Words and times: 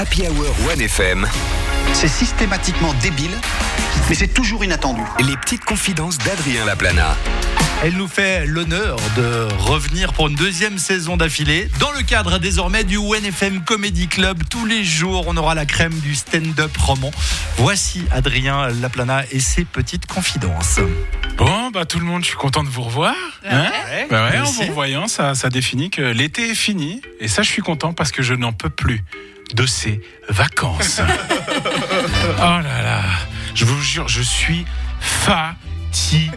Happy 0.00 0.22
Hour 0.22 0.56
1FM, 0.74 1.26
C'est 1.92 2.08
systématiquement 2.08 2.94
débile, 3.02 3.36
mais 4.08 4.14
c'est 4.14 4.32
toujours 4.32 4.64
inattendu. 4.64 5.02
les 5.18 5.36
petites 5.36 5.66
confidences 5.66 6.16
d'Adrien 6.16 6.64
Laplana. 6.64 7.14
Elle 7.84 7.92
nous 7.98 8.08
fait 8.08 8.46
l'honneur 8.46 8.96
de 9.18 9.46
revenir 9.58 10.14
pour 10.14 10.28
une 10.28 10.36
deuxième 10.36 10.78
saison 10.78 11.18
d'affilée 11.18 11.68
dans 11.80 11.92
le 11.92 12.00
cadre 12.02 12.38
désormais 12.38 12.82
du 12.84 12.96
ONFM 12.96 13.62
Comedy 13.62 14.08
Club. 14.08 14.38
Tous 14.48 14.64
les 14.64 14.84
jours, 14.84 15.24
on 15.26 15.36
aura 15.36 15.54
la 15.54 15.66
crème 15.66 15.92
du 16.00 16.14
stand-up 16.14 16.74
roman. 16.78 17.10
Voici 17.58 18.06
Adrien 18.10 18.68
Laplana 18.80 19.24
et 19.30 19.40
ses 19.40 19.66
petites 19.66 20.06
confidences. 20.06 20.80
Bon, 21.36 21.70
bah 21.72 21.84
tout 21.84 21.98
le 21.98 22.06
monde, 22.06 22.22
je 22.22 22.28
suis 22.28 22.38
content 22.38 22.64
de 22.64 22.70
vous 22.70 22.84
revoir. 22.84 23.14
Hein 23.44 23.70
bah 24.08 24.30
ouais, 24.30 24.38
en 24.38 24.44
vous 24.44 24.62
revoyant, 24.62 25.08
ça, 25.08 25.34
ça 25.34 25.50
définit 25.50 25.90
que 25.90 26.00
l'été 26.00 26.52
est 26.52 26.54
fini. 26.54 27.02
Et 27.20 27.28
ça, 27.28 27.42
je 27.42 27.50
suis 27.50 27.60
content 27.60 27.92
parce 27.92 28.12
que 28.12 28.22
je 28.22 28.32
n'en 28.32 28.54
peux 28.54 28.70
plus 28.70 29.04
de 29.54 29.66
ces 29.66 30.00
vacances. 30.28 31.00
oh 32.38 32.40
là 32.40 32.62
là, 32.82 33.02
je 33.54 33.64
vous 33.64 33.80
jure, 33.82 34.08
je 34.08 34.22
suis 34.22 34.64
fatigué. 35.00 36.30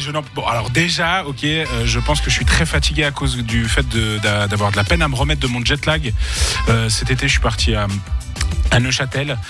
Je 0.00 0.10
n'en- 0.10 0.22
bon, 0.34 0.46
alors 0.46 0.70
déjà, 0.70 1.24
ok, 1.24 1.44
euh, 1.44 1.64
je 1.86 1.98
pense 2.00 2.20
que 2.20 2.30
je 2.30 2.34
suis 2.36 2.44
très 2.44 2.66
fatigué 2.66 3.04
à 3.04 3.10
cause 3.10 3.36
du 3.38 3.64
fait 3.66 3.86
de- 3.88 4.18
d'avoir 4.46 4.70
de 4.70 4.76
la 4.76 4.84
peine 4.84 5.02
à 5.02 5.08
me 5.08 5.14
remettre 5.16 5.40
de 5.40 5.46
mon 5.48 5.64
jet 5.64 5.84
lag. 5.86 6.12
Euh, 6.68 6.88
cet 6.88 7.10
été, 7.10 7.26
je 7.26 7.32
suis 7.32 7.40
parti 7.40 7.74
à 7.74 7.86
à 8.70 8.80
Neuchâtel. 8.80 9.38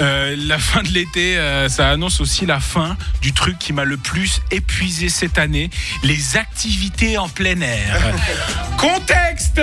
Euh, 0.00 0.36
la 0.38 0.58
fin 0.60 0.82
de 0.84 0.88
l'été, 0.90 1.36
euh, 1.38 1.68
ça 1.68 1.90
annonce 1.90 2.20
aussi 2.20 2.46
la 2.46 2.60
fin 2.60 2.96
du 3.20 3.32
truc 3.32 3.58
qui 3.58 3.72
m'a 3.72 3.82
le 3.82 3.96
plus 3.96 4.40
épuisé 4.52 5.08
cette 5.08 5.38
année, 5.38 5.70
les 6.04 6.36
activités 6.36 7.18
en 7.18 7.28
plein 7.28 7.60
air. 7.60 7.96
Contexte 8.76 9.60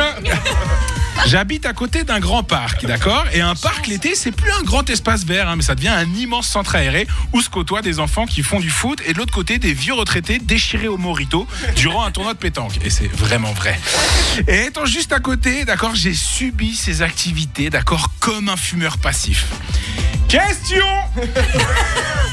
J'habite 1.26 1.66
à 1.66 1.74
côté 1.74 2.04
d'un 2.04 2.20
grand 2.20 2.44
parc, 2.44 2.86
d'accord? 2.86 3.26
Et 3.34 3.42
un 3.42 3.56
parc 3.56 3.88
l'été, 3.88 4.16
c'est 4.16 4.32
plus 4.32 4.52
un 4.52 4.62
grand 4.64 4.88
espace 4.90 5.26
vert, 5.26 5.50
hein, 5.50 5.56
mais 5.56 5.64
ça 5.64 5.74
devient 5.76 5.90
un 5.90 6.12
immense 6.14 6.48
centre 6.48 6.76
aéré 6.76 7.08
où 7.34 7.42
se 7.42 7.50
côtoient 7.50 7.82
des 7.82 8.00
enfants 8.00 8.26
qui 8.26 8.44
font 8.44 8.60
du 8.60 8.70
foot 8.70 9.02
et 9.06 9.14
de 9.14 9.18
l'autre 9.18 9.34
côté 9.34 9.58
des 9.58 9.74
vieux 9.74 9.94
retraités 9.94 10.38
déchirés 10.40 10.88
au 10.88 10.98
morito 10.98 11.48
durant 11.76 12.06
un 12.06 12.12
tournoi 12.12 12.34
de 12.34 12.40
pétanque. 12.40 12.74
Et 12.84 12.90
c'est 12.90 13.12
vraiment 13.12 13.54
vrai. 13.54 13.80
Et 14.48 14.66
étant 14.66 14.86
juste 14.86 15.14
à 15.14 15.20
côté, 15.20 15.66
d'accord, 15.66 15.96
j'ai 15.96 16.14
subi 16.14 16.76
ces 16.76 17.02
activités, 17.02 17.70
d'accord, 17.70 18.10
comme 18.20 18.50
un 18.50 18.58
fumeur 18.58 18.98
passif. 18.98 19.46
Question 20.28 20.86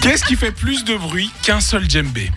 Qu'est-ce 0.03 0.25
qui 0.25 0.35
fait 0.37 0.51
plus 0.51 0.85
de 0.85 0.97
bruit 0.97 1.31
qu'un 1.43 1.61
seul 1.61 1.89
djembé? 1.89 2.31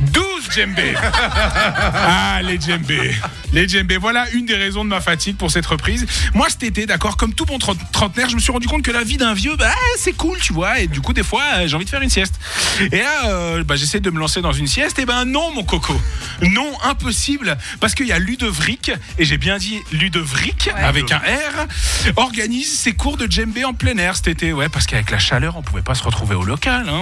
12 0.00 0.24
djembés. 0.50 0.94
Ah, 0.96 2.40
les 2.42 2.58
djembés. 2.58 3.14
Les 3.52 3.68
djembés, 3.68 3.98
voilà 3.98 4.28
une 4.30 4.46
des 4.46 4.54
raisons 4.54 4.82
de 4.82 4.88
ma 4.88 5.02
fatigue 5.02 5.36
pour 5.36 5.50
cette 5.50 5.66
reprise. 5.66 6.06
Moi, 6.32 6.48
cet 6.48 6.62
été, 6.62 6.86
d'accord, 6.86 7.18
comme 7.18 7.34
tout 7.34 7.44
bon 7.44 7.58
trente- 7.58 7.78
trentenaire, 7.92 8.30
je 8.30 8.34
me 8.34 8.40
suis 8.40 8.50
rendu 8.50 8.66
compte 8.66 8.82
que 8.82 8.90
la 8.90 9.04
vie 9.04 9.18
d'un 9.18 9.34
vieux, 9.34 9.56
bah, 9.56 9.70
c'est 9.98 10.14
cool, 10.14 10.38
tu 10.38 10.54
vois, 10.54 10.80
et 10.80 10.86
du 10.86 11.02
coup, 11.02 11.12
des 11.12 11.22
fois, 11.22 11.66
j'ai 11.66 11.76
envie 11.76 11.84
de 11.84 11.90
faire 11.90 12.00
une 12.00 12.08
sieste. 12.10 12.34
Et 12.80 12.98
là, 13.00 13.26
euh, 13.26 13.62
bah, 13.62 13.76
j'essaie 13.76 14.00
de 14.00 14.08
me 14.10 14.18
lancer 14.18 14.40
dans 14.40 14.52
une 14.52 14.66
sieste, 14.66 14.98
et 14.98 15.04
ben 15.04 15.26
non, 15.26 15.52
mon 15.54 15.64
coco. 15.64 15.94
Non, 16.40 16.72
impossible, 16.84 17.58
parce 17.78 17.94
qu'il 17.94 18.06
y 18.06 18.12
a 18.12 18.18
Ludovic, 18.18 18.90
et 19.18 19.24
j'ai 19.26 19.36
bien 19.36 19.58
dit 19.58 19.78
Ludovic, 19.92 20.70
avec 20.74 21.12
un 21.12 21.18
R, 21.18 21.66
organise 22.16 22.72
ses 22.78 22.94
cours 22.94 23.18
de 23.18 23.30
djembé 23.30 23.64
en 23.66 23.74
plein 23.74 23.98
air 23.98 24.16
cet 24.16 24.28
été, 24.28 24.54
ouais, 24.54 24.70
parce 24.70 24.86
qu'avec 24.86 25.10
la 25.10 25.18
chaleur, 25.18 25.58
on 25.58 25.62
pouvait 25.62 25.82
pas 25.82 25.94
se 25.94 26.02
retrouver 26.02 26.34
au 26.34 26.44
local, 26.44 26.86
hein, 26.88 27.01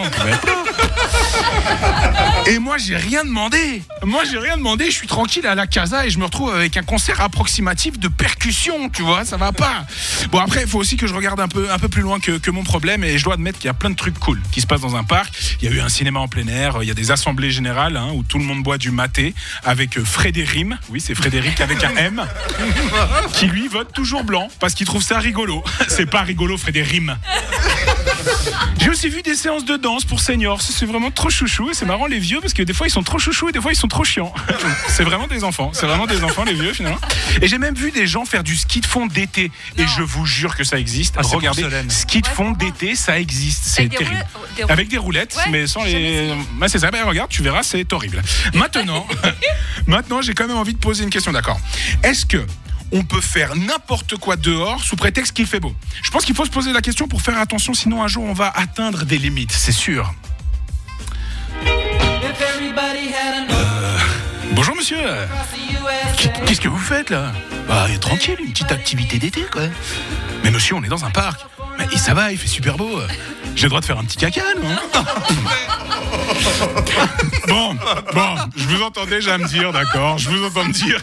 Et 2.46 2.58
moi, 2.58 2.78
j'ai 2.78 2.96
rien 2.96 3.24
demandé. 3.24 3.82
Moi, 4.04 4.22
j'ai 4.30 4.38
rien 4.38 4.56
demandé. 4.56 4.86
Je 4.86 4.96
suis 4.96 5.06
tranquille 5.06 5.46
à 5.46 5.54
la 5.54 5.66
casa 5.66 6.06
et 6.06 6.10
je 6.10 6.18
me 6.18 6.24
retrouve 6.24 6.52
avec 6.52 6.76
un 6.76 6.82
concert 6.82 7.20
approximatif 7.20 7.98
de 7.98 8.08
percussion. 8.08 8.88
Tu 8.88 9.02
vois, 9.02 9.24
ça 9.24 9.36
va 9.36 9.52
pas. 9.52 9.84
Bon, 10.30 10.38
après, 10.38 10.62
il 10.62 10.68
faut 10.68 10.78
aussi 10.78 10.96
que 10.96 11.06
je 11.06 11.14
regarde 11.14 11.40
un 11.40 11.48
peu, 11.48 11.70
un 11.70 11.78
peu 11.78 11.88
plus 11.88 12.02
loin 12.02 12.18
que, 12.18 12.38
que 12.38 12.50
mon 12.50 12.64
problème. 12.64 13.04
Et 13.04 13.18
je 13.18 13.24
dois 13.24 13.34
admettre 13.34 13.58
qu'il 13.58 13.66
y 13.66 13.70
a 13.70 13.74
plein 13.74 13.90
de 13.90 13.96
trucs 13.96 14.18
cool 14.18 14.40
qui 14.50 14.60
se 14.60 14.66
passent 14.66 14.80
dans 14.80 14.96
un 14.96 15.04
parc. 15.04 15.32
Il 15.60 15.68
y 15.68 15.72
a 15.72 15.76
eu 15.76 15.80
un 15.80 15.88
cinéma 15.88 16.20
en 16.20 16.28
plein 16.28 16.48
air. 16.48 16.78
Il 16.82 16.88
y 16.88 16.90
a 16.90 16.94
des 16.94 17.10
assemblées 17.10 17.50
générales 17.50 17.96
hein, 17.96 18.08
où 18.14 18.22
tout 18.22 18.38
le 18.38 18.44
monde 18.44 18.62
boit 18.62 18.78
du 18.78 18.90
maté 18.90 19.34
avec 19.64 19.96
euh, 19.96 20.04
Frédéric. 20.04 20.50
Oui, 20.88 21.00
c'est 21.00 21.14
Frédéric 21.14 21.60
avec 21.60 21.84
un 21.84 21.94
M. 21.96 22.22
Qui 23.32 23.46
lui 23.46 23.68
vote 23.68 23.92
toujours 23.92 24.24
blanc 24.24 24.48
parce 24.58 24.74
qu'il 24.74 24.86
trouve 24.86 25.02
ça 25.02 25.18
rigolo. 25.18 25.62
C'est 25.88 26.06
pas 26.06 26.22
rigolo, 26.22 26.56
Frédéric. 26.56 26.90
J'ai 28.80 28.90
aussi 28.90 29.08
vu 29.08 29.22
des 29.22 29.34
séances 29.34 29.64
de 29.64 29.76
danse 29.76 30.04
pour 30.04 30.20
seniors. 30.20 30.60
C'est 30.62 30.86
vraiment 30.86 31.10
trop 31.10 31.30
chouchou. 31.30 31.70
Et 31.70 31.74
c'est 31.74 31.86
marrant, 31.86 32.06
les 32.06 32.18
vieux, 32.18 32.40
parce 32.40 32.52
que 32.54 32.62
des 32.62 32.72
fois 32.72 32.86
ils 32.86 32.90
sont 32.90 33.02
trop 33.02 33.18
chouchous 33.18 33.48
et 33.48 33.52
des 33.52 33.60
fois 33.60 33.72
ils 33.72 33.76
sont 33.76 33.88
trop 33.88 34.04
chiants. 34.04 34.32
C'est 34.88 35.04
vraiment 35.04 35.26
des 35.26 35.44
enfants. 35.44 35.70
C'est 35.72 35.86
vraiment 35.86 36.06
des 36.06 36.22
enfants, 36.24 36.44
les 36.44 36.54
vieux, 36.54 36.72
finalement. 36.72 36.98
Et 37.40 37.48
j'ai 37.48 37.58
même 37.58 37.74
vu 37.74 37.90
des 37.90 38.06
gens 38.06 38.24
faire 38.24 38.42
du 38.42 38.56
ski 38.56 38.80
de 38.80 38.86
fond 38.86 39.06
d'été. 39.06 39.50
Et 39.78 39.86
je 39.86 40.02
vous 40.02 40.26
jure 40.26 40.56
que 40.56 40.64
ça 40.64 40.78
existe. 40.78 41.14
Ah, 41.18 41.22
Regardez, 41.24 41.64
ski 41.88 42.20
de 42.20 42.26
fond 42.26 42.50
d'été, 42.52 42.94
ça 42.94 43.18
existe. 43.18 43.62
C'est 43.64 43.80
Avec 43.82 43.90
des 43.92 43.96
terrible. 43.98 44.26
des 44.56 44.62
Avec 44.64 44.88
des 44.88 44.98
roulettes, 44.98 45.36
Ouais, 45.36 45.50
mais 45.50 45.66
sans 45.66 45.84
les. 45.84 46.32
Ouais, 46.60 46.68
c'est 46.68 46.78
ça. 46.78 46.90
Ben, 46.90 47.04
regarde, 47.04 47.30
tu 47.30 47.42
verras, 47.42 47.62
c'est 47.62 47.90
horrible. 47.92 48.22
Maintenant, 48.54 49.06
maintenant, 49.86 50.22
j'ai 50.22 50.34
quand 50.34 50.46
même 50.46 50.56
envie 50.56 50.74
de 50.74 50.78
poser 50.78 51.04
une 51.04 51.10
question. 51.10 51.32
D'accord. 51.32 51.60
Est-ce 52.02 52.26
que 52.26 52.44
on 52.92 53.02
peut 53.04 53.20
faire 53.20 53.54
n'importe 53.56 54.16
quoi 54.16 54.36
dehors 54.36 54.82
sous 54.82 54.96
prétexte 54.96 55.32
qu'il 55.34 55.46
fait 55.46 55.60
beau 55.60 55.74
Je 56.02 56.10
pense 56.10 56.24
qu'il 56.24 56.34
faut 56.34 56.44
se 56.44 56.50
poser 56.50 56.72
la 56.72 56.80
question 56.80 57.06
pour 57.08 57.22
faire 57.22 57.38
attention, 57.38 57.72
sinon 57.74 58.02
un 58.02 58.08
jour 58.08 58.24
on 58.24 58.32
va 58.32 58.48
atteindre 58.54 59.04
des 59.04 59.18
limites, 59.18 59.52
c'est 59.52 59.72
sûr. 59.72 60.12
Euh, 63.50 63.98
bonjour 64.52 64.76
monsieur. 64.76 64.98
Qu- 66.16 66.28
Qu'est-ce 66.46 66.60
que 66.60 66.68
vous 66.68 66.78
faites 66.78 67.10
là? 67.10 67.32
Bah 67.68 67.86
tranquille, 68.00 68.36
une 68.40 68.50
petite 68.52 68.72
activité 68.72 69.18
d'été 69.18 69.42
quoi. 69.52 69.62
Mais 70.44 70.50
monsieur, 70.50 70.74
on 70.76 70.82
est 70.82 70.88
dans 70.88 71.04
un 71.04 71.10
parc. 71.10 71.40
Mais 71.78 71.86
et 71.92 71.98
ça 71.98 72.14
va, 72.14 72.32
il 72.32 72.38
fait 72.38 72.48
super 72.48 72.76
beau. 72.76 73.00
J'ai 73.56 73.64
le 73.64 73.68
droit 73.70 73.80
de 73.80 73.86
faire 73.86 73.98
un 73.98 74.04
petit 74.04 74.16
caca, 74.16 74.42
non? 74.62 75.02
Bon, 77.48 77.74
bon, 78.14 78.34
je 78.56 78.64
vous 78.64 78.82
entends 78.82 79.06
déjà 79.06 79.38
me 79.38 79.46
dire, 79.46 79.72
d'accord, 79.72 80.18
je 80.18 80.28
vous 80.30 80.44
entends 80.44 80.64
me 80.64 80.72
dire. 80.72 81.00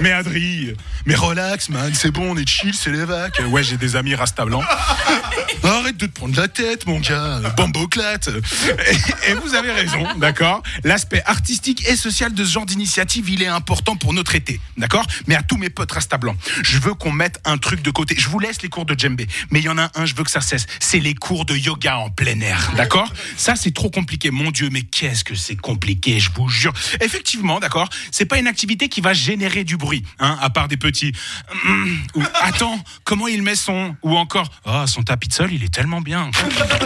Mais 0.00 0.12
Adri, 0.12 0.74
mais 1.06 1.14
relax, 1.14 1.68
man, 1.70 1.92
c'est 1.94 2.10
bon, 2.10 2.32
on 2.32 2.36
est 2.36 2.48
chill, 2.48 2.74
c'est 2.74 2.90
les 2.90 3.04
vagues. 3.04 3.32
Ouais, 3.48 3.62
j'ai 3.62 3.76
des 3.76 3.96
amis 3.96 4.14
rasta 4.14 4.44
blancs. 4.44 4.64
Arrête 5.64 5.96
de 5.96 6.06
te 6.06 6.12
prendre 6.12 6.36
la 6.36 6.48
tête, 6.48 6.86
mon 6.86 6.98
gars, 7.00 7.40
bamboclate. 7.56 8.28
Et, 8.28 9.30
et 9.30 9.34
vous 9.34 9.54
avez 9.54 9.72
raison, 9.72 10.06
d'accord? 10.16 10.62
L'aspect 10.84 11.22
artistique 11.26 11.86
et 11.88 11.96
social 11.96 12.32
de 12.32 12.44
ce 12.44 12.52
genre 12.52 12.64
d'initiative, 12.66 13.28
il 13.28 13.42
est 13.42 13.48
important 13.48 13.96
pour 13.96 14.14
notre 14.14 14.34
été, 14.34 14.60
d'accord? 14.76 15.06
Mais 15.26 15.34
à 15.34 15.42
tous 15.42 15.56
mes 15.56 15.68
potes 15.68 15.92
rasta 15.92 16.16
blancs, 16.16 16.36
je 16.62 16.78
veux 16.78 16.94
qu'on 16.94 17.12
mette 17.12 17.40
un 17.44 17.58
truc 17.58 17.82
de 17.82 17.90
côté. 17.90 18.14
Je 18.16 18.28
vous 18.28 18.38
laisse 18.38 18.62
les 18.62 18.68
cours 18.68 18.86
de 18.86 18.98
djembé, 18.98 19.26
mais 19.50 19.58
il 19.58 19.64
y 19.64 19.68
en 19.68 19.78
a 19.78 19.90
un, 19.94 20.06
je 20.06 20.14
veux 20.14 20.24
que 20.24 20.30
ça 20.30 20.40
cesse. 20.40 20.66
C'est 20.80 21.00
les 21.00 21.14
cours 21.14 21.44
de 21.44 21.54
yoga 21.56 21.98
en 21.98 22.10
plein 22.10 22.40
air, 22.40 22.72
d'accord? 22.76 23.12
Ça, 23.36 23.56
c'est 23.56 23.74
trop 23.74 23.90
compliqué, 23.90 24.30
mon 24.30 24.50
Dieu, 24.50 24.68
mais 24.70 24.82
qu'est-ce 24.82 25.24
que 25.24 25.34
c'est 25.34 25.56
compliqué, 25.56 26.20
je 26.20 26.30
vous 26.34 26.48
jure. 26.48 26.72
Effectivement, 27.00 27.60
d'accord? 27.60 27.88
C'est 28.10 28.26
pas 28.26 28.38
une 28.38 28.46
activité 28.46 28.88
qui 28.88 29.00
va 29.00 29.12
générer 29.12 29.64
du 29.64 29.76
bruit, 29.76 29.87
hein, 30.18 30.38
à 30.40 30.50
part 30.50 30.68
des 30.68 30.76
petits. 30.76 31.12
Attends, 32.42 32.78
comment 33.04 33.28
il 33.28 33.42
met 33.42 33.54
son. 33.54 33.96
Ou 34.02 34.16
encore, 34.16 34.50
oh, 34.66 34.84
son 34.86 35.02
tapis 35.02 35.28
de 35.28 35.32
sol, 35.34 35.52
il 35.52 35.64
est 35.64 35.72
tellement 35.72 36.00
bien. 36.00 36.30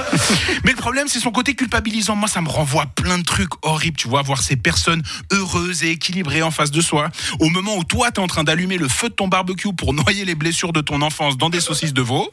Mais 0.65 0.71
le 0.71 0.77
problème, 0.77 1.09
c'est 1.09 1.21
son 1.21 1.31
côté 1.31 1.55
culpabilisant. 1.55 2.17
Moi, 2.17 2.29
ça 2.29 2.41
me 2.41 2.49
renvoie 2.49 2.87
plein 2.87 3.19
de 3.19 3.25
trucs 3.25 3.51
horribles, 3.63 3.97
tu 3.97 4.09
vois, 4.09 4.23
voir 4.23 4.43
ces 4.43 4.57
personnes 4.57 5.03
heureuses 5.33 5.85
et 5.85 5.91
équilibrées 5.91 6.43
en 6.43 6.51
face 6.51 6.71
de 6.71 6.81
soi. 6.81 7.11
Au 7.41 7.49
moment 7.49 7.77
où 7.77 7.85
toi, 7.85 8.11
t'es 8.11 8.21
en 8.21 8.27
train 8.27 8.45
d'allumer 8.45 8.79
le 8.79 8.89
feu 8.89 9.09
de 9.09 9.15
ton 9.15 9.29
barbecue 9.29 9.73
pour 9.73 9.95
noyer 9.95 10.25
les 10.25 10.35
blessures 10.35 10.73
de 10.73 10.81
ton 10.81 11.03
enfance 11.03 11.37
dans 11.37 11.51
des 11.51 11.61
saucisses 11.61 11.95
de 11.95 12.03
veau. 12.03 12.31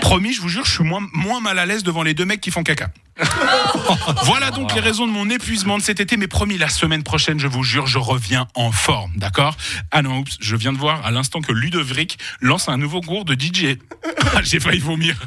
Promis, 0.00 0.32
je 0.32 0.40
vous 0.40 0.48
jure, 0.48 0.64
je 0.64 0.72
suis 0.72 0.84
moins 0.84 1.40
mal 1.40 1.58
à 1.58 1.66
l'aise 1.66 1.82
devant 1.82 2.02
les 2.02 2.14
deux 2.14 2.24
mecs 2.24 2.40
qui 2.40 2.50
font 2.50 2.62
caca. 2.62 2.90
Voilà 4.24 4.50
donc 4.50 4.74
les 4.74 4.80
raisons 4.80 5.06
de 5.06 5.12
mon 5.12 5.28
épuisement 5.30 5.78
de 5.78 5.82
cet 5.82 6.00
été, 6.00 6.16
mais 6.16 6.26
promis, 6.26 6.58
la 6.58 6.68
semaine 6.68 7.02
prochaine, 7.02 7.38
je 7.38 7.46
vous 7.46 7.62
jure, 7.62 7.86
je 7.86 7.98
reviens 7.98 8.46
en 8.54 8.72
forme, 8.72 9.12
d'accord? 9.16 9.56
Ah 9.90 10.02
non, 10.02 10.18
oups, 10.18 10.36
je 10.40 10.56
viens 10.56 10.72
de 10.72 10.78
voir 10.78 11.04
à 11.04 11.10
l'instant 11.10 11.40
que 11.40 11.52
Ludovic 11.52 12.18
lance 12.40 12.68
un 12.68 12.76
nouveau 12.76 13.00
cours 13.00 13.24
de 13.24 13.34
DJ. 13.34 13.78
J'ai 14.42 14.60
failli 14.60 14.80
vomir. 14.80 15.16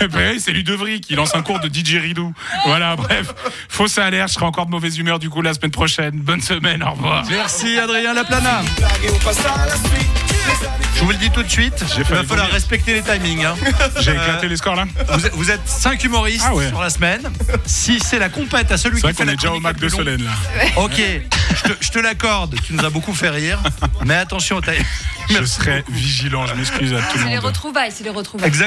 Ben 0.00 0.32
oui, 0.32 0.40
c'est 0.40 0.52
Ludovic, 0.52 1.06
il 1.10 1.16
lance 1.16 1.34
un 1.34 1.42
cours 1.42 1.58
de 1.58 1.68
DJ 1.68 1.96
Ridou. 1.96 2.32
Voilà, 2.66 2.94
bref, 2.96 3.34
fausse 3.68 3.98
alerte, 3.98 4.28
je 4.28 4.34
serai 4.34 4.44
encore 4.44 4.66
de 4.66 4.70
mauvaise 4.70 4.98
humeur 4.98 5.18
du 5.18 5.30
coup 5.30 5.42
la 5.42 5.54
semaine 5.54 5.70
prochaine. 5.70 6.18
Bonne 6.20 6.40
semaine, 6.40 6.82
au 6.82 6.92
revoir. 6.92 7.24
Merci 7.28 7.78
Adrien 7.78 8.14
Laplana. 8.14 8.62
Je 10.96 11.00
vous 11.00 11.10
le 11.10 11.16
dis 11.16 11.30
tout 11.30 11.42
de 11.42 11.48
suite, 11.50 11.84
il 11.98 12.04
va 12.04 12.22
falloir 12.24 12.48
respecter 12.50 12.94
les 12.94 13.02
timings. 13.02 13.44
hein. 13.44 13.54
J'ai 14.00 14.12
éclaté 14.12 14.48
les 14.48 14.56
scores 14.56 14.76
là 14.76 14.84
Vous, 15.12 15.26
êtes- 15.26 15.34
vous 15.34 15.50
êtes 15.50 15.66
5 15.68 16.02
humoristes 16.04 16.44
Ah 16.46 16.54
ouais. 16.54 16.68
sur 16.68 16.80
la 16.80 16.88
semaine. 16.90 17.20
Si 17.66 17.98
c'est 18.00 18.18
la 18.18 18.28
compète 18.28 18.70
à 18.72 18.76
celui 18.78 18.96
C'est 18.96 19.02
vrai 19.02 19.12
qui 19.12 19.16
fait 19.18 19.22
qu'on 19.24 19.26
la 19.26 19.32
est 19.32 19.36
déjà 19.36 19.52
au 19.52 19.60
Mac 19.60 19.78
de 19.78 19.88
Solène 19.88 20.22
là. 20.24 20.30
Ok, 20.76 21.00
je 21.82 21.88
te, 21.90 21.98
l'accorde, 21.98 22.54
tu 22.64 22.74
nous 22.74 22.84
as 22.84 22.90
beaucoup 22.90 23.12
fait 23.14 23.28
rire. 23.30 23.58
Mais 24.04 24.14
attention, 24.14 24.60
t'as- 24.60 24.72
Je 25.28 25.44
serai 25.44 25.84
vigilant, 25.90 26.46
je 26.46 26.54
m'excuse 26.54 26.92
à 26.92 26.98
tout 26.98 27.16
le 27.18 27.22
C'est 27.24 27.28
les 27.30 27.34
monde. 27.36 27.44
retrouvailles, 27.46 27.90
c'est 27.94 28.04
les 28.04 28.10
retrouvailles. 28.10 28.48